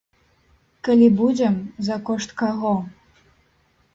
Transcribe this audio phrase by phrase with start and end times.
[0.87, 1.53] Калі будзем,
[1.87, 2.71] за кошт каго.